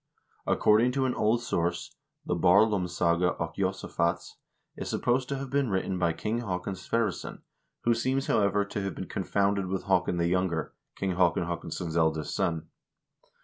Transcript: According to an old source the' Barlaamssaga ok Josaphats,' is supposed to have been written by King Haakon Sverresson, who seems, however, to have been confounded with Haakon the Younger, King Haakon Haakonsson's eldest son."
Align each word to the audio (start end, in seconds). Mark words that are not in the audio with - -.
According 0.47 0.93
to 0.93 1.05
an 1.05 1.13
old 1.13 1.43
source 1.43 1.93
the' 2.25 2.33
Barlaamssaga 2.35 3.39
ok 3.39 3.61
Josaphats,' 3.61 4.31
is 4.75 4.89
supposed 4.89 5.29
to 5.29 5.37
have 5.37 5.51
been 5.51 5.69
written 5.69 5.99
by 5.99 6.11
King 6.11 6.39
Haakon 6.39 6.73
Sverresson, 6.73 7.43
who 7.83 7.93
seems, 7.93 8.25
however, 8.25 8.65
to 8.65 8.81
have 8.81 8.95
been 8.95 9.05
confounded 9.07 9.67
with 9.67 9.83
Haakon 9.83 10.17
the 10.17 10.25
Younger, 10.25 10.73
King 10.95 11.11
Haakon 11.11 11.43
Haakonsson's 11.45 11.95
eldest 11.97 12.35
son." 12.35 12.69